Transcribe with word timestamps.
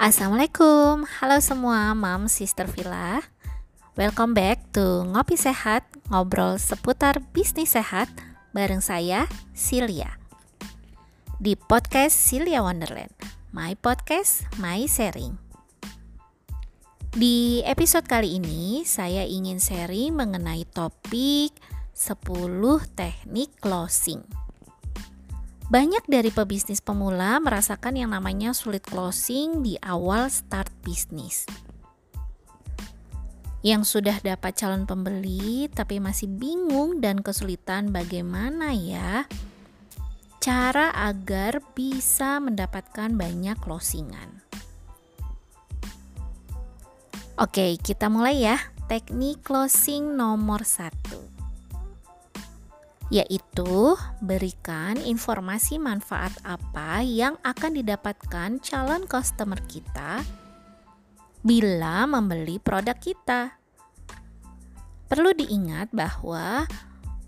Assalamualaikum, 0.00 1.04
halo 1.20 1.44
semua 1.44 1.92
Mam 1.92 2.24
Sister 2.24 2.64
Villa. 2.64 3.20
Welcome 4.00 4.32
back 4.32 4.72
to 4.72 5.04
Ngopi 5.04 5.36
Sehat, 5.36 5.84
ngobrol 6.08 6.56
seputar 6.56 7.20
bisnis 7.36 7.76
sehat 7.76 8.08
bareng 8.56 8.80
saya, 8.80 9.28
Silia. 9.52 10.16
Di 11.36 11.52
podcast 11.52 12.16
Silia 12.16 12.64
Wonderland, 12.64 13.12
my 13.52 13.76
podcast, 13.76 14.48
my 14.56 14.88
sharing. 14.88 15.36
Di 17.12 17.60
episode 17.68 18.08
kali 18.08 18.40
ini, 18.40 18.88
saya 18.88 19.28
ingin 19.28 19.60
sharing 19.60 20.16
mengenai 20.16 20.64
topik 20.72 21.52
10 21.92 22.56
teknik 22.96 23.52
closing 23.60 24.24
banyak 25.70 26.02
dari 26.10 26.34
pebisnis 26.34 26.82
pemula 26.82 27.38
merasakan 27.38 27.94
yang 27.94 28.10
namanya 28.10 28.50
sulit 28.50 28.82
closing 28.82 29.62
di 29.62 29.78
awal 29.86 30.26
start 30.26 30.66
bisnis. 30.82 31.46
Yang 33.62 33.94
sudah 33.94 34.18
dapat 34.18 34.58
calon 34.58 34.82
pembeli 34.82 35.70
tapi 35.70 36.02
masih 36.02 36.26
bingung 36.26 36.98
dan 36.98 37.22
kesulitan 37.22 37.94
bagaimana 37.94 38.74
ya 38.74 39.30
cara 40.42 40.90
agar 40.90 41.62
bisa 41.76 42.42
mendapatkan 42.42 43.14
banyak 43.14 43.54
closingan. 43.62 44.42
Oke, 47.38 47.78
kita 47.78 48.10
mulai 48.10 48.42
ya. 48.42 48.58
Teknik 48.90 49.46
closing 49.46 50.18
nomor 50.18 50.66
satu 50.66 51.39
yaitu 53.10 53.98
berikan 54.22 54.94
informasi 55.02 55.82
manfaat 55.82 56.30
apa 56.46 57.02
yang 57.02 57.34
akan 57.42 57.74
didapatkan 57.82 58.62
calon 58.62 59.02
customer 59.10 59.58
kita 59.66 60.22
bila 61.42 62.06
membeli 62.06 62.62
produk 62.62 62.94
kita. 62.94 63.58
Perlu 65.10 65.34
diingat 65.34 65.90
bahwa 65.90 66.70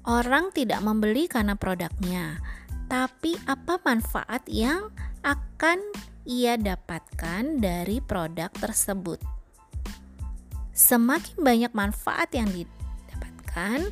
orang 0.06 0.54
tidak 0.54 0.78
membeli 0.86 1.26
karena 1.26 1.58
produknya, 1.58 2.38
tapi 2.86 3.34
apa 3.50 3.82
manfaat 3.82 4.46
yang 4.46 4.94
akan 5.26 5.82
ia 6.22 6.54
dapatkan 6.54 7.58
dari 7.58 7.98
produk 7.98 8.54
tersebut. 8.54 9.18
Semakin 10.70 11.36
banyak 11.42 11.72
manfaat 11.74 12.30
yang 12.30 12.46
didapatkan, 12.54 13.90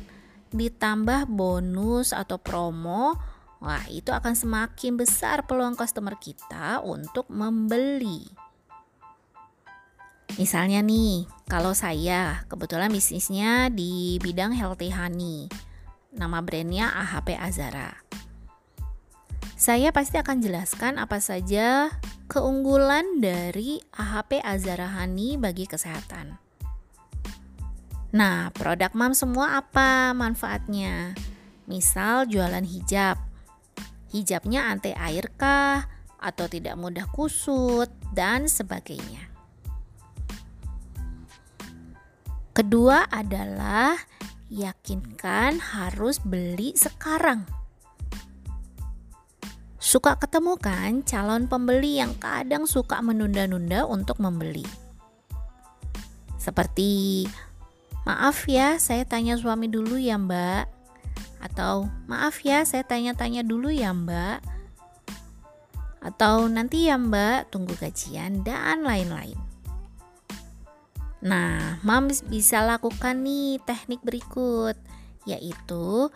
ditambah 0.51 1.31
bonus 1.31 2.11
atau 2.11 2.37
promo, 2.39 3.15
wah 3.63 3.83
itu 3.87 4.11
akan 4.11 4.35
semakin 4.35 4.99
besar 4.99 5.47
peluang 5.47 5.79
customer 5.79 6.15
kita 6.19 6.83
untuk 6.83 7.27
membeli. 7.31 8.27
Misalnya 10.39 10.79
nih, 10.79 11.27
kalau 11.51 11.75
saya 11.75 12.47
kebetulan 12.47 12.87
bisnisnya 12.87 13.67
di 13.67 14.15
bidang 14.23 14.55
healthy 14.55 14.87
honey, 14.87 15.51
nama 16.15 16.39
brandnya 16.39 16.87
AHP 16.87 17.35
Azara. 17.35 17.99
Saya 19.59 19.91
pasti 19.91 20.17
akan 20.17 20.39
jelaskan 20.41 20.97
apa 20.97 21.19
saja 21.19 21.91
keunggulan 22.31 23.19
dari 23.19 23.77
AHP 23.93 24.39
Azara 24.41 24.87
Honey 24.87 25.35
bagi 25.35 25.67
kesehatan. 25.67 26.50
Nah, 28.11 28.51
produk 28.51 28.91
mam 28.91 29.15
semua 29.15 29.63
apa 29.63 30.11
manfaatnya? 30.11 31.15
Misal 31.63 32.27
jualan 32.27 32.67
hijab. 32.67 33.15
Hijabnya 34.11 34.67
anti 34.67 34.91
air 34.91 35.31
kah? 35.39 35.87
Atau 36.19 36.51
tidak 36.51 36.75
mudah 36.75 37.07
kusut? 37.07 37.87
Dan 38.11 38.51
sebagainya. 38.51 39.31
Kedua 42.51 43.07
adalah 43.07 43.95
yakinkan 44.51 45.63
harus 45.63 46.19
beli 46.19 46.75
sekarang. 46.75 47.47
Suka 49.79 50.19
ketemu 50.19 50.59
kan 50.59 50.99
calon 51.07 51.47
pembeli 51.47 52.03
yang 52.03 52.11
kadang 52.19 52.67
suka 52.67 52.99
menunda-nunda 52.99 53.87
untuk 53.87 54.19
membeli. 54.19 54.67
Seperti 56.35 57.23
Maaf 58.01 58.49
ya, 58.49 58.81
saya 58.81 59.05
tanya 59.05 59.37
suami 59.37 59.69
dulu 59.69 60.01
ya, 60.01 60.17
Mbak. 60.17 60.65
Atau 61.41 61.89
maaf 62.09 62.41
ya, 62.41 62.65
saya 62.65 62.81
tanya-tanya 62.81 63.45
dulu 63.45 63.69
ya, 63.69 63.93
Mbak. 63.93 64.41
Atau 66.01 66.49
nanti 66.49 66.89
ya, 66.89 66.97
Mbak, 66.97 67.53
tunggu 67.53 67.77
gajian 67.77 68.41
dan 68.41 68.81
lain-lain. 68.81 69.37
Nah, 71.21 71.77
Mams 71.85 72.25
bisa 72.25 72.65
lakukan 72.65 73.21
nih 73.21 73.61
teknik 73.61 74.01
berikut, 74.01 74.73
yaitu 75.29 76.09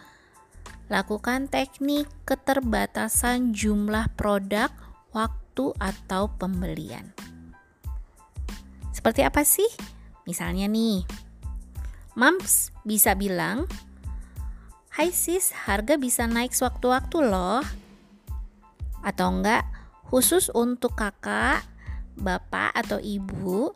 lakukan 0.90 1.46
teknik 1.46 2.10
keterbatasan 2.26 3.54
jumlah 3.54 4.10
produk, 4.18 4.74
waktu, 5.14 5.70
atau 5.78 6.34
pembelian. 6.34 7.14
Seperti 8.90 9.22
apa 9.22 9.46
sih? 9.46 9.70
Misalnya 10.26 10.66
nih, 10.66 11.06
Mams 12.16 12.72
bisa 12.88 13.12
bilang, 13.12 13.68
Hai 14.96 15.12
sis, 15.12 15.52
harga 15.52 16.00
bisa 16.00 16.24
naik 16.24 16.56
sewaktu-waktu 16.56 17.28
loh. 17.28 17.60
Atau 19.04 19.36
enggak, 19.36 19.68
khusus 20.08 20.48
untuk 20.56 20.96
kakak, 20.96 21.68
bapak, 22.16 22.72
atau 22.72 23.04
ibu, 23.04 23.76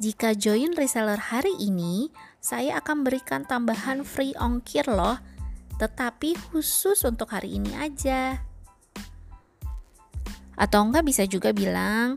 jika 0.00 0.32
join 0.32 0.72
reseller 0.72 1.20
hari 1.20 1.52
ini, 1.60 2.08
saya 2.40 2.80
akan 2.80 3.04
berikan 3.04 3.44
tambahan 3.44 4.00
free 4.00 4.32
ongkir 4.40 4.88
loh, 4.88 5.20
tetapi 5.76 6.40
khusus 6.48 7.04
untuk 7.04 7.36
hari 7.36 7.60
ini 7.60 7.76
aja. 7.76 8.40
Atau 10.56 10.88
enggak 10.88 11.04
bisa 11.04 11.28
juga 11.28 11.52
bilang, 11.52 12.16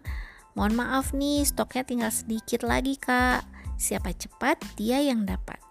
mohon 0.56 0.80
maaf 0.80 1.12
nih 1.12 1.44
stoknya 1.44 1.84
tinggal 1.84 2.12
sedikit 2.16 2.64
lagi 2.64 2.96
kak 2.96 3.57
Siapa 3.78 4.10
cepat, 4.12 4.58
dia 4.74 4.98
yang 5.00 5.24
dapat. 5.24 5.62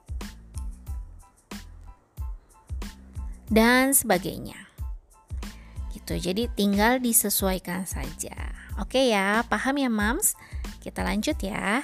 Dan 3.51 3.95
sebagainya. 3.95 4.59
Gitu. 5.91 6.19
Jadi 6.19 6.47
tinggal 6.55 7.03
disesuaikan 7.03 7.83
saja. 7.83 8.55
Oke 8.79 9.11
ya, 9.11 9.43
paham 9.51 9.83
ya 9.83 9.91
Mams? 9.91 10.39
Kita 10.79 11.03
lanjut 11.03 11.35
ya. 11.43 11.83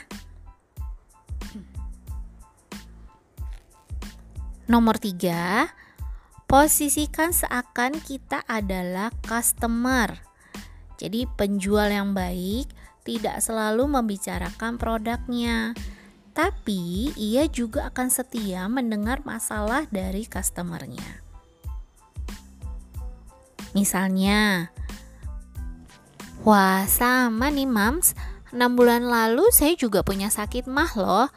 Nomor 4.70 4.96
tiga, 5.02 5.68
posisikan 6.46 7.34
seakan 7.34 7.98
kita 7.98 8.46
adalah 8.46 9.10
customer. 9.26 10.16
Jadi 11.02 11.26
penjual 11.34 11.90
yang 11.90 12.14
baik 12.14 12.70
tidak 13.02 13.42
selalu 13.42 13.90
membicarakan 13.90 14.78
produknya, 14.78 15.74
tapi 16.32 17.12
ia 17.16 17.44
juga 17.48 17.92
akan 17.92 18.08
setia 18.08 18.64
mendengar 18.68 19.20
masalah 19.24 19.84
dari 19.92 20.24
customernya. 20.24 21.20
Misalnya, 23.72 24.68
wah 26.44 26.84
sama 26.84 27.48
nih 27.48 27.68
mams, 27.68 28.12
6 28.52 28.76
bulan 28.76 29.08
lalu 29.08 29.48
saya 29.48 29.72
juga 29.76 30.04
punya 30.04 30.28
sakit 30.28 30.68
mah 30.68 30.92
loh. 30.96 31.28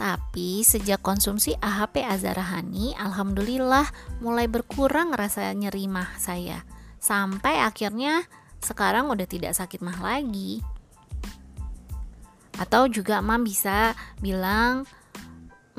Tapi 0.00 0.64
sejak 0.64 1.04
konsumsi 1.04 1.52
AHP 1.60 2.00
Azara 2.00 2.40
Hani, 2.40 2.96
alhamdulillah 2.96 3.84
mulai 4.24 4.48
berkurang 4.48 5.12
rasa 5.12 5.52
nyeri 5.52 5.88
mah 5.88 6.16
saya. 6.16 6.64
Sampai 6.96 7.60
akhirnya 7.60 8.24
sekarang 8.64 9.12
udah 9.12 9.28
tidak 9.28 9.52
sakit 9.52 9.84
mah 9.84 10.00
lagi. 10.00 10.64
Atau 12.60 12.92
juga 12.92 13.24
mam 13.24 13.40
bisa 13.40 13.96
bilang, 14.20 14.84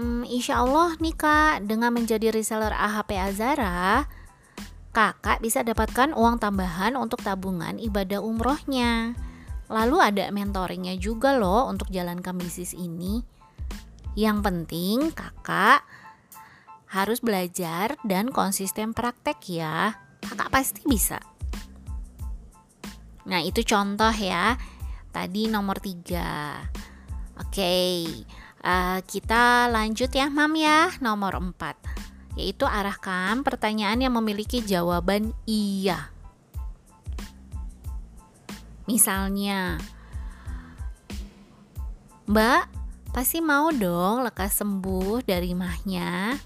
hmm, 0.02 0.26
insya 0.26 0.66
Allah 0.66 0.98
nih 0.98 1.14
kak, 1.14 1.70
dengan 1.70 1.94
menjadi 1.94 2.34
reseller 2.34 2.74
AHP 2.74 3.14
Azara, 3.22 4.10
kakak 4.90 5.46
bisa 5.46 5.62
dapatkan 5.62 6.18
uang 6.18 6.42
tambahan 6.42 6.98
untuk 6.98 7.22
tabungan 7.22 7.78
ibadah 7.78 8.18
umrohnya. 8.18 9.14
Lalu 9.72 9.98
ada 10.02 10.26
mentoringnya 10.34 10.98
juga 10.98 11.38
loh 11.38 11.70
untuk 11.70 11.94
jalankan 11.94 12.36
bisnis 12.36 12.74
ini. 12.74 13.24
Yang 14.18 14.38
penting 14.44 14.98
kakak 15.16 15.86
harus 16.92 17.24
belajar 17.24 17.96
dan 18.04 18.28
konsisten 18.28 18.92
praktek 18.92 19.40
ya. 19.48 19.96
Kakak 20.20 20.52
pasti 20.52 20.84
bisa. 20.84 21.22
Nah 23.32 23.40
itu 23.40 23.64
contoh 23.64 24.12
ya 24.12 24.60
Tadi 25.12 25.52
nomor 25.52 25.78
tiga. 25.84 26.56
Oke, 27.36 27.60
okay. 27.60 27.96
uh, 28.64 28.96
eh, 28.96 29.00
kita 29.04 29.68
lanjut 29.68 30.08
ya, 30.08 30.32
Mam 30.32 30.56
ya. 30.56 30.88
Nomor 31.04 31.36
empat, 31.36 31.76
yaitu 32.40 32.64
arahkan 32.64 33.44
pertanyaan 33.44 34.00
yang 34.00 34.16
memiliki 34.16 34.64
jawaban 34.64 35.36
iya. 35.44 36.12
Misalnya, 38.88 39.80
Mbak, 42.32 42.64
pasti 43.12 43.44
mau 43.44 43.68
dong 43.76 44.24
lekas 44.24 44.64
sembuh 44.64 45.28
dari 45.28 45.52
mahnya? 45.52 46.40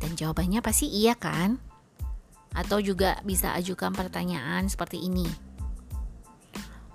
Dan 0.00 0.16
jawabannya 0.16 0.64
pasti 0.64 0.88
iya 0.88 1.12
kan? 1.12 1.60
Atau 2.56 2.80
juga 2.80 3.20
bisa 3.24 3.52
ajukan 3.52 3.92
pertanyaan 3.92 4.68
seperti 4.72 5.04
ini. 5.04 5.28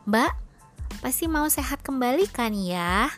Mbak, 0.08 0.47
pasti 1.00 1.26
mau 1.30 1.46
sehat 1.48 1.86
kembali 1.86 2.26
kan 2.30 2.52
ya? 2.54 3.12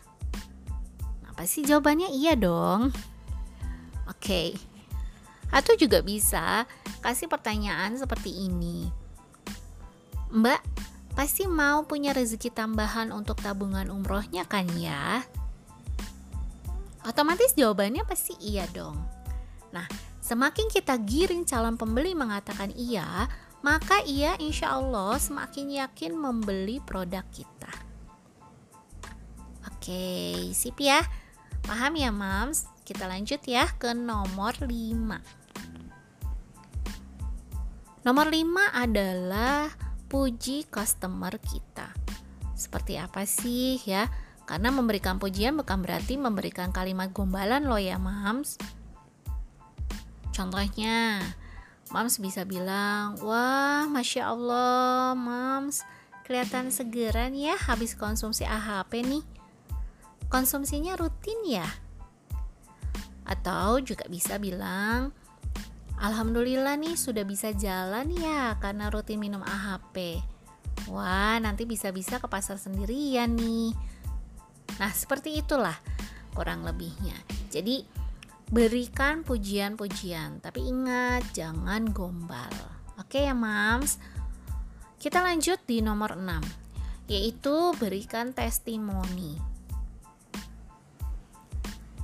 Nah, 1.24 1.31
pasti 1.36 1.64
jawabannya 1.64 2.12
iya 2.12 2.36
dong. 2.36 2.92
Oke. 4.10 4.20
Okay. 4.20 4.50
Atau 5.50 5.74
juga 5.80 6.06
bisa 6.06 6.70
kasih 7.02 7.26
pertanyaan 7.26 7.98
seperti 7.98 8.46
ini. 8.46 8.90
Mbak, 10.30 10.62
pasti 11.18 11.50
mau 11.50 11.81
punya 11.90 12.14
rezeki 12.14 12.54
tambahan 12.54 13.10
untuk 13.10 13.42
tabungan 13.42 13.90
umrohnya 13.90 14.46
kan 14.46 14.70
ya? 14.78 15.26
Otomatis 17.02 17.58
jawabannya 17.58 18.06
pasti 18.06 18.38
iya 18.38 18.70
dong. 18.70 19.00
Nah, 19.74 19.90
semakin 20.22 20.70
kita 20.70 21.00
giring 21.02 21.50
calon 21.50 21.80
pembeli 21.80 22.14
mengatakan 22.14 22.70
iya, 22.78 23.26
maka 23.59 24.00
ia 24.07 24.39
insya 24.39 24.79
Allah 24.79 25.19
semakin 25.19 25.83
yakin 25.83 26.15
membeli 26.15 26.79
produk 26.79 27.23
kita. 27.31 27.71
Oke, 29.67 30.51
sip 30.56 30.79
ya. 30.79 31.03
Paham 31.63 32.00
ya, 32.00 32.11
Mams? 32.11 32.67
Kita 32.88 33.06
lanjut 33.06 33.44
ya 33.45 33.67
ke 33.77 33.91
nomor 33.94 34.56
5. 34.59 34.69
Nomor 38.07 38.27
5 38.31 38.71
adalah 38.73 39.69
puji 40.07 40.65
customer 40.71 41.35
kita. 41.38 41.91
Seperti 42.56 42.97
apa 42.97 43.27
sih 43.27 43.77
ya? 43.83 44.07
Karena 44.47 44.73
memberikan 44.73 45.21
pujian 45.21 45.53
bukan 45.59 45.85
berarti 45.85 46.17
memberikan 46.17 46.73
kalimat 46.73 47.13
gombalan 47.13 47.69
loh 47.69 47.77
ya, 47.77 48.01
Mams. 48.01 48.57
Contohnya, 50.33 51.21
Mams 51.89 52.21
bisa 52.21 52.45
bilang, 52.45 53.18
wah 53.25 53.89
Masya 53.89 54.30
Allah 54.30 55.18
Mams 55.18 55.81
kelihatan 56.25 56.69
segeran 56.69 57.33
ya 57.33 57.57
habis 57.57 57.97
konsumsi 57.97 58.45
AHP 58.45 59.01
nih. 59.01 59.25
Konsumsinya 60.30 60.94
rutin 60.94 61.41
ya? 61.45 61.65
Atau 63.25 63.81
juga 63.81 64.06
bisa 64.06 64.38
bilang, 64.38 65.09
Alhamdulillah 66.00 66.80
nih 66.80 66.95
sudah 66.95 67.27
bisa 67.27 67.51
jalan 67.51 68.13
ya 68.15 68.56
karena 68.62 68.88
rutin 68.88 69.19
minum 69.19 69.44
AHP 69.44 70.21
Wah 70.88 71.35
nanti 71.38 71.68
bisa-bisa 71.68 72.18
ke 72.18 72.25
pasar 72.31 72.56
sendirian 72.56 73.35
nih. 73.35 73.75
Nah 74.80 74.92
seperti 74.95 75.38
itulah 75.38 75.75
kurang 76.31 76.63
lebihnya. 76.63 77.13
Jadi 77.51 77.83
Berikan 78.50 79.22
pujian-pujian, 79.22 80.42
tapi 80.42 80.66
ingat 80.66 81.22
jangan 81.38 81.86
gombal. 81.94 82.50
Oke 82.98 83.30
ya, 83.30 83.38
Mams. 83.38 84.01
Kita 84.98 85.22
lanjut 85.22 85.62
di 85.69 85.86
nomor 85.86 86.18
6, 86.18 86.42
yaitu 87.13 87.78
berikan 87.78 88.34
testimoni. 88.34 89.38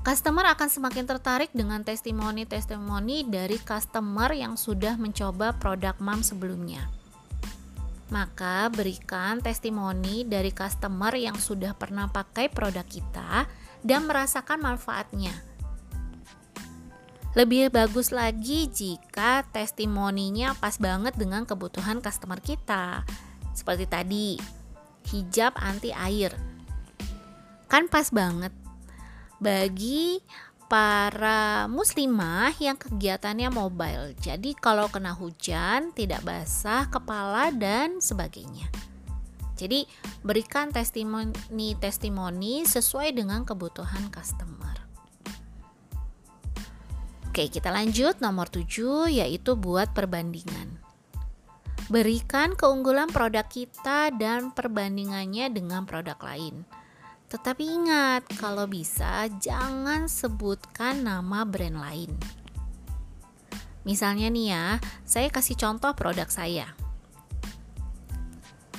Customer 0.05 0.45
akan 0.53 0.69
semakin 0.69 1.09
tertarik 1.09 1.49
dengan 1.49 1.81
testimoni-testimoni 1.81 3.25
dari 3.25 3.57
customer 3.57 4.29
yang 4.29 4.53
sudah 4.53 5.01
mencoba 5.01 5.57
produk 5.57 5.97
MAM 5.97 6.21
sebelumnya. 6.21 6.85
Maka 8.13 8.69
berikan 8.69 9.41
testimoni 9.41 10.29
dari 10.29 10.53
customer 10.53 11.09
yang 11.17 11.41
sudah 11.41 11.73
pernah 11.73 12.05
pakai 12.05 12.53
produk 12.53 12.85
kita 12.85 13.49
dan 13.81 14.05
merasakan 14.05 14.61
manfaatnya 14.61 15.54
lebih 17.35 17.67
bagus 17.67 18.15
lagi 18.15 18.71
jika 18.71 19.43
testimoninya 19.51 20.55
pas 20.55 20.79
banget 20.79 21.19
dengan 21.19 21.43
kebutuhan 21.43 21.99
customer 21.99 22.39
kita. 22.39 23.03
Seperti 23.51 23.85
tadi, 23.91 24.39
hijab 25.11 25.51
anti 25.59 25.91
air. 25.91 26.31
Kan 27.67 27.91
pas 27.91 28.07
banget 28.07 28.55
bagi 29.43 30.23
para 30.71 31.67
muslimah 31.67 32.55
yang 32.55 32.79
kegiatannya 32.79 33.51
mobile. 33.51 34.15
Jadi 34.23 34.55
kalau 34.55 34.87
kena 34.87 35.11
hujan 35.11 35.91
tidak 35.91 36.23
basah 36.23 36.87
kepala 36.87 37.51
dan 37.51 37.99
sebagainya. 37.99 38.71
Jadi 39.59 39.87
berikan 40.23 40.71
testimoni-testimoni 40.71 42.63
sesuai 42.63 43.11
dengan 43.11 43.43
kebutuhan 43.43 44.07
customer. 44.07 44.84
Oke, 47.35 47.51
kita 47.51 47.67
lanjut 47.67 48.23
nomor 48.23 48.47
7 48.47 49.11
yaitu 49.11 49.59
buat 49.59 49.91
perbandingan. 49.91 50.79
Berikan 51.91 52.55
keunggulan 52.55 53.11
produk 53.11 53.43
kita 53.43 54.07
dan 54.15 54.55
perbandingannya 54.55 55.51
dengan 55.51 55.83
produk 55.83 56.15
lain. 56.23 56.63
Tetapi 57.27 57.59
ingat, 57.59 58.23
kalau 58.39 58.71
bisa 58.71 59.27
jangan 59.43 60.07
sebutkan 60.07 61.03
nama 61.03 61.43
brand 61.43 61.75
lain. 61.75 62.15
Misalnya 63.83 64.31
nih 64.31 64.55
ya, 64.55 64.79
saya 65.03 65.27
kasih 65.27 65.59
contoh 65.59 65.91
produk 65.91 66.31
saya. 66.31 66.71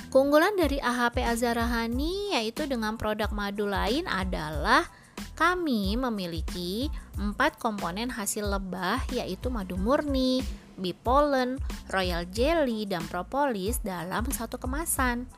Keunggulan 0.09 0.57
dari 0.57 0.81
AHP 0.81 1.21
Azarahani 1.21 2.33
yaitu 2.33 2.65
dengan 2.65 2.97
produk 2.97 3.29
madu 3.29 3.69
lain 3.69 4.09
adalah 4.09 4.89
kami 5.37 5.93
memiliki 5.93 6.89
empat 7.13 7.61
komponen 7.61 8.09
hasil 8.09 8.49
lebah 8.49 9.05
yaitu 9.13 9.53
madu 9.53 9.77
murni, 9.77 10.41
bee 10.81 10.97
pollen, 10.97 11.61
royal 11.93 12.25
jelly, 12.33 12.89
dan 12.89 13.05
propolis 13.05 13.77
dalam 13.85 14.25
satu 14.33 14.57
kemasan. 14.57 15.29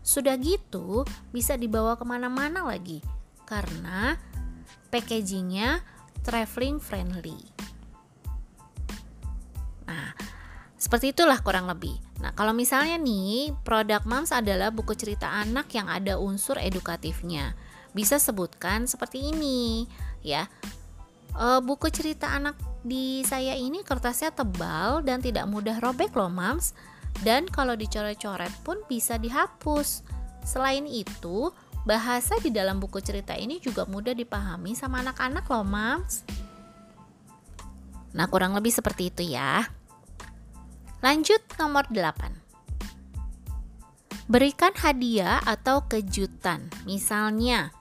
Sudah 0.00 0.40
gitu 0.40 1.04
bisa 1.36 1.60
dibawa 1.60 2.00
ke 2.00 2.04
mana-mana 2.08 2.64
lagi 2.64 3.04
karena 3.44 4.16
packagingnya 4.88 5.84
traveling 6.24 6.80
friendly. 6.80 7.36
Nah, 9.84 10.16
seperti 10.80 11.12
itulah 11.12 11.36
kurang 11.44 11.68
lebih. 11.68 12.00
Nah, 12.24 12.32
kalau 12.32 12.56
misalnya 12.56 12.96
nih, 12.96 13.52
produk 13.60 14.00
MAMS 14.08 14.32
adalah 14.32 14.72
buku 14.72 14.96
cerita 14.96 15.28
anak 15.28 15.68
yang 15.76 15.92
ada 15.92 16.16
unsur 16.16 16.56
edukatifnya 16.56 17.52
bisa 17.92 18.16
sebutkan 18.16 18.88
seperti 18.88 19.32
ini 19.32 19.84
ya. 20.24 20.48
E, 21.32 21.46
buku 21.64 21.88
cerita 21.92 22.32
anak 22.32 22.56
di 22.82 23.22
saya 23.22 23.54
ini 23.56 23.84
kertasnya 23.84 24.34
tebal 24.34 25.04
dan 25.06 25.20
tidak 25.20 25.48
mudah 25.48 25.78
robek 25.80 26.12
loh 26.16 26.32
mams. 26.32 26.74
Dan 27.20 27.44
kalau 27.44 27.76
dicoret-coret 27.76 28.52
pun 28.64 28.80
bisa 28.88 29.20
dihapus. 29.20 30.02
Selain 30.42 30.88
itu 30.88 31.52
bahasa 31.84 32.34
di 32.40 32.50
dalam 32.50 32.80
buku 32.80 32.98
cerita 33.04 33.36
ini 33.36 33.60
juga 33.60 33.84
mudah 33.84 34.16
dipahami 34.16 34.72
sama 34.72 35.04
anak-anak 35.04 35.44
loh 35.46 35.66
mams. 35.66 36.24
Nah 38.12 38.26
kurang 38.28 38.56
lebih 38.56 38.72
seperti 38.72 39.12
itu 39.12 39.36
ya. 39.36 39.64
Lanjut 41.02 41.42
nomor 41.58 41.90
8 41.90 42.42
Berikan 44.30 44.70
hadiah 44.78 45.42
atau 45.42 45.84
kejutan. 45.90 46.70
Misalnya, 46.86 47.74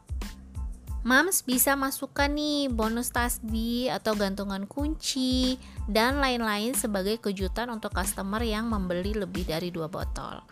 Mams 1.01 1.41
bisa 1.41 1.73
masukkan 1.73 2.29
nih 2.29 2.69
bonus 2.69 3.09
tasbih 3.09 3.89
atau 3.89 4.13
gantungan 4.13 4.69
kunci 4.69 5.57
dan 5.89 6.21
lain-lain 6.21 6.77
sebagai 6.77 7.17
kejutan 7.17 7.73
untuk 7.73 7.89
customer 7.89 8.37
yang 8.45 8.69
membeli 8.69 9.17
lebih 9.17 9.49
dari 9.49 9.73
dua 9.73 9.89
botol. 9.89 10.45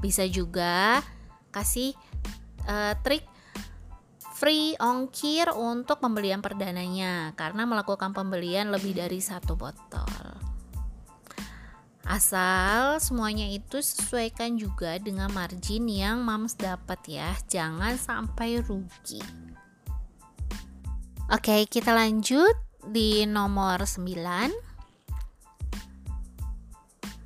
Bisa 0.00 0.24
juga 0.24 1.04
kasih 1.52 1.92
uh, 2.64 2.96
trik 3.04 3.28
free 4.40 4.72
ongkir 4.80 5.52
untuk 5.52 6.00
pembelian 6.00 6.40
perdananya 6.40 7.36
karena 7.36 7.68
melakukan 7.68 8.16
pembelian 8.16 8.72
lebih 8.72 8.96
dari 8.96 9.20
satu 9.20 9.52
botol. 9.52 10.08
Asal 12.08 12.98
semuanya 13.04 13.44
itu 13.52 13.84
sesuaikan 13.84 14.56
juga 14.56 14.96
dengan 14.96 15.28
margin 15.30 15.84
yang 15.86 16.24
mams 16.24 16.56
dapat 16.56 16.98
ya, 17.04 17.36
jangan 17.52 18.00
sampai 18.00 18.64
rugi. 18.64 19.49
Oke, 21.30 21.62
kita 21.70 21.94
lanjut 21.94 22.58
di 22.90 23.22
nomor 23.22 23.86
9. 23.86 24.50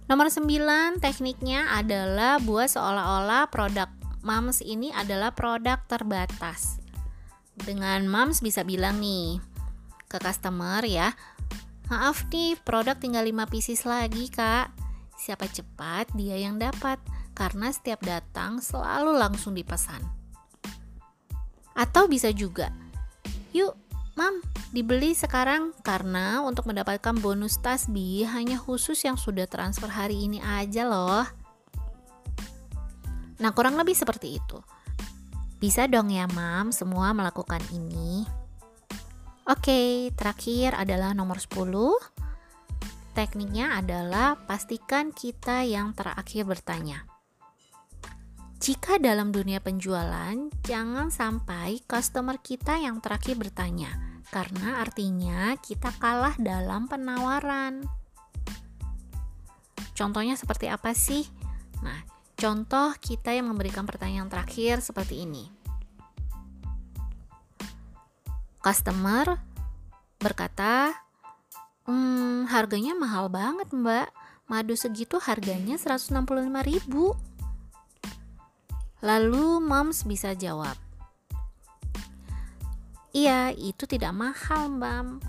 Nomor 0.05 0.29
9 0.29 1.01
tekniknya 1.01 1.73
adalah 1.73 2.37
buat 2.37 2.69
seolah-olah 2.69 3.49
produk 3.49 3.89
Mams 4.21 4.61
ini 4.61 4.93
adalah 4.93 5.33
produk 5.33 5.81
terbatas. 5.89 6.77
Dengan 7.57 8.05
Mams 8.05 8.45
bisa 8.45 8.61
bilang 8.61 9.01
nih 9.01 9.41
ke 10.05 10.21
customer 10.21 10.85
ya, 10.85 11.17
maaf 11.89 12.29
nih 12.29 12.61
produk 12.61 13.01
tinggal 13.01 13.25
5 13.25 13.49
pieces 13.49 13.89
lagi 13.89 14.29
kak. 14.29 14.69
Siapa 15.17 15.49
cepat 15.49 16.13
dia 16.13 16.37
yang 16.37 16.61
dapat 16.61 17.01
karena 17.33 17.73
setiap 17.73 18.05
datang 18.05 18.61
selalu 18.61 19.17
langsung 19.17 19.57
dipesan. 19.57 20.05
Atau 21.73 22.05
bisa 22.05 22.29
juga, 22.37 22.69
yuk 23.57 23.84
Mam, 24.15 24.39
dibeli 24.71 25.11
sekarang 25.11 25.75
karena 25.83 26.39
untuk 26.47 26.71
mendapatkan 26.71 27.19
bonus 27.19 27.59
tasbih 27.59 28.31
hanya 28.31 28.63
khusus 28.63 29.03
yang 29.03 29.19
sudah 29.19 29.51
transfer 29.51 29.91
hari 29.91 30.31
ini 30.31 30.39
aja 30.39 30.87
loh. 30.87 31.27
Nah, 33.43 33.51
kurang 33.51 33.75
lebih 33.75 33.99
seperti 33.99 34.39
itu. 34.39 34.63
Bisa 35.59 35.91
dong 35.91 36.15
ya, 36.15 36.31
Mam, 36.31 36.71
semua 36.71 37.11
melakukan 37.11 37.59
ini. 37.75 38.23
Oke, 39.51 40.15
terakhir 40.15 40.79
adalah 40.79 41.11
nomor 41.11 41.43
10. 41.43 41.99
Tekniknya 43.19 43.79
adalah 43.79 44.39
pastikan 44.47 45.11
kita 45.11 45.67
yang 45.67 45.91
terakhir 45.91 46.47
bertanya. 46.47 47.14
Jika 48.65 48.97
dalam 48.97 49.29
dunia 49.29 49.61
penjualan, 49.61 50.49
jangan 50.65 51.13
sampai 51.13 51.85
customer 51.85 52.41
kita 52.41 52.81
yang 52.81 52.97
terakhir 52.97 53.37
bertanya, 53.37 53.93
karena 54.33 54.81
artinya 54.81 55.53
kita 55.61 55.93
kalah 56.01 56.33
dalam 56.41 56.89
penawaran. 56.89 57.85
Contohnya 59.93 60.33
seperti 60.41 60.73
apa 60.73 60.97
sih? 60.97 61.29
Nah, 61.85 62.09
contoh 62.41 62.97
kita 63.05 63.37
yang 63.37 63.53
memberikan 63.53 63.85
pertanyaan 63.85 64.33
terakhir 64.33 64.81
seperti 64.81 65.29
ini. 65.29 65.45
Customer 68.65 69.45
berkata, 70.17 71.05
Hmm, 71.85 72.49
harganya 72.49 72.97
mahal 72.97 73.29
banget 73.29 73.69
mbak 73.77 74.09
Madu 74.49 74.73
segitu 74.73 75.21
harganya 75.21 75.77
165 75.77 76.17
ribu 76.65 77.13
Lalu 79.05 79.61
moms 79.61 80.09
bisa 80.09 80.33
jawab, 80.33 80.81
Iya, 83.15 83.55
itu 83.55 83.87
tidak 83.87 84.11
mahal, 84.11 84.75
Mbak. 84.75 85.23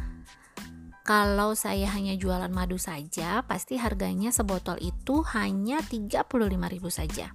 Kalau 1.06 1.54
saya 1.54 1.86
hanya 1.94 2.18
jualan 2.18 2.50
madu 2.50 2.82
saja, 2.82 3.46
pasti 3.46 3.78
harganya 3.78 4.34
sebotol 4.34 4.82
itu 4.82 5.22
hanya 5.38 5.86
35.000 5.86 6.90
saja. 6.90 7.30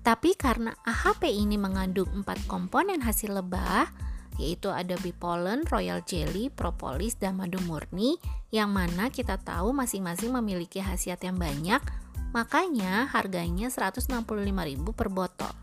Tapi 0.00 0.32
karena 0.32 0.72
AHP 0.88 1.28
ini 1.28 1.60
mengandung 1.60 2.08
4 2.24 2.48
komponen 2.48 3.04
hasil 3.04 3.36
lebah, 3.36 3.92
yaitu 4.40 4.72
ada 4.72 4.96
bee 5.04 5.12
pollen, 5.12 5.68
royal 5.68 6.00
jelly, 6.08 6.48
propolis, 6.48 7.20
dan 7.20 7.36
madu 7.36 7.60
murni, 7.68 8.16
yang 8.48 8.72
mana 8.72 9.12
kita 9.12 9.36
tahu 9.36 9.76
masing-masing 9.76 10.32
memiliki 10.32 10.80
khasiat 10.80 11.20
yang 11.20 11.36
banyak, 11.36 11.84
Makanya 12.30 13.10
harganya 13.10 13.66
165.000 13.68 14.94
per 14.94 15.08
botol. 15.10 15.54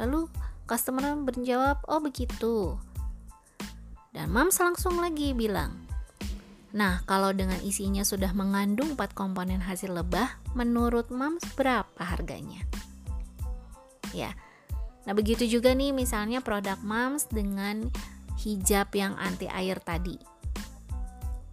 Lalu 0.00 0.30
customer 0.64 1.12
menjawab, 1.18 1.84
"Oh, 1.88 2.00
begitu." 2.00 2.78
Dan 4.12 4.32
Mams 4.32 4.56
langsung 4.58 4.96
lagi 4.98 5.36
bilang, 5.36 5.88
Nah, 6.68 7.00
kalau 7.08 7.32
dengan 7.32 7.56
isinya 7.64 8.04
sudah 8.04 8.36
mengandung 8.36 8.92
4 8.92 9.16
komponen 9.16 9.64
hasil 9.64 9.88
lebah, 9.88 10.36
menurut 10.52 11.08
Mams 11.08 11.40
berapa 11.56 11.96
harganya? 11.96 12.60
Ya. 14.12 14.36
Nah, 15.08 15.16
begitu 15.16 15.48
juga 15.48 15.72
nih 15.72 15.96
misalnya 15.96 16.44
produk 16.44 16.76
Mams 16.84 17.24
dengan 17.32 17.88
hijab 18.44 18.92
yang 18.92 19.16
anti 19.16 19.48
air 19.48 19.80
tadi. 19.80 20.20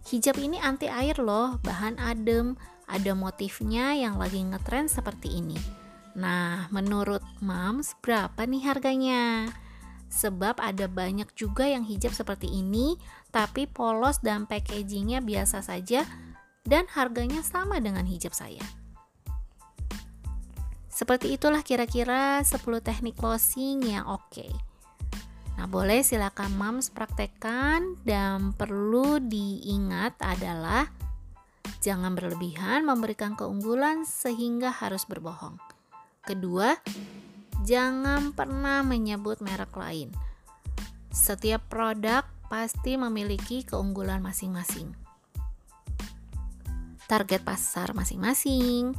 Hijab 0.06 0.36
ini 0.36 0.60
anti 0.60 0.86
air 0.86 1.16
loh, 1.16 1.56
bahan 1.64 1.96
adem, 1.96 2.54
ada 2.86 3.12
motifnya 3.12 3.98
yang 3.98 4.16
lagi 4.16 4.42
ngetrend 4.42 4.90
seperti 4.90 5.42
ini. 5.42 5.58
Nah, 6.16 6.70
menurut 6.72 7.20
Mams 7.44 7.92
berapa 8.00 8.48
nih 8.48 8.62
harganya? 8.64 9.52
Sebab 10.08 10.62
ada 10.62 10.88
banyak 10.88 11.28
juga 11.36 11.68
yang 11.68 11.84
hijab 11.84 12.14
seperti 12.14 12.48
ini, 12.48 12.96
tapi 13.34 13.68
polos 13.68 14.22
dan 14.22 14.48
packagingnya 14.48 15.20
biasa 15.20 15.60
saja 15.60 16.06
dan 16.64 16.88
harganya 16.94 17.44
sama 17.44 17.82
dengan 17.82 18.08
hijab 18.08 18.32
saya. 18.32 18.64
Seperti 20.88 21.36
itulah 21.36 21.60
kira-kira 21.60 22.40
10 22.40 22.56
teknik 22.80 23.20
closing 23.20 23.84
yang 23.84 24.08
oke. 24.08 24.24
Okay. 24.32 24.48
Nah, 25.60 25.68
boleh 25.68 26.00
silakan 26.00 26.56
Mams 26.56 26.88
praktekkan 26.88 28.00
dan 28.04 28.56
perlu 28.56 29.20
diingat 29.20 30.16
adalah 30.20 30.88
Jangan 31.86 32.18
berlebihan 32.18 32.82
memberikan 32.82 33.38
keunggulan 33.38 34.02
sehingga 34.02 34.74
harus 34.74 35.06
berbohong. 35.06 35.54
Kedua, 36.26 36.74
jangan 37.62 38.34
pernah 38.34 38.82
menyebut 38.82 39.38
merek 39.38 39.70
lain. 39.78 40.10
Setiap 41.14 41.62
produk 41.70 42.26
pasti 42.50 42.98
memiliki 42.98 43.62
keunggulan 43.62 44.18
masing-masing. 44.18 44.98
Target 47.06 47.46
pasar 47.46 47.94
masing-masing 47.94 48.90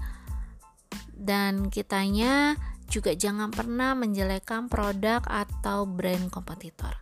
dan 1.11 1.67
kitanya 1.67 2.55
juga 2.87 3.11
jangan 3.11 3.51
pernah 3.51 3.99
menjelekkan 3.99 4.71
produk 4.71 5.19
atau 5.27 5.83
brand 5.83 6.31
kompetitor. 6.31 6.95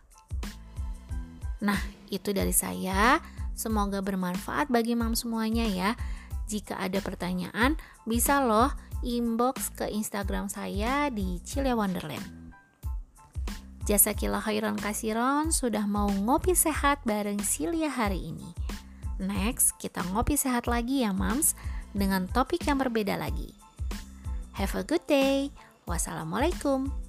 Nah, 1.62 1.78
itu 2.10 2.34
dari 2.34 2.50
saya. 2.50 3.22
Semoga 3.56 4.04
bermanfaat 4.04 4.68
bagi 4.68 4.92
mam 4.92 5.16
semuanya 5.16 5.64
ya. 5.64 5.90
Jika 6.46 6.78
ada 6.78 7.02
pertanyaan, 7.02 7.74
bisa 8.04 8.44
loh 8.44 8.70
inbox 9.02 9.72
ke 9.74 9.88
Instagram 9.90 10.46
saya 10.46 11.08
di 11.10 11.40
Cilia 11.42 11.74
Wonderland. 11.74 12.54
Jasa 13.86 14.12
kila 14.18 14.42
khairan 14.42 14.76
kasiron 14.76 15.54
sudah 15.54 15.86
mau 15.86 16.10
ngopi 16.10 16.52
sehat 16.58 17.00
bareng 17.06 17.38
Cilia 17.40 17.88
hari 17.88 18.34
ini. 18.34 18.50
Next, 19.16 19.78
kita 19.80 20.04
ngopi 20.12 20.36
sehat 20.36 20.68
lagi 20.68 21.06
ya 21.06 21.14
mams 21.16 21.56
dengan 21.96 22.28
topik 22.28 22.66
yang 22.68 22.76
berbeda 22.76 23.16
lagi. 23.16 23.56
Have 24.58 24.74
a 24.76 24.84
good 24.84 25.06
day. 25.08 25.54
Wassalamualaikum. 25.86 27.05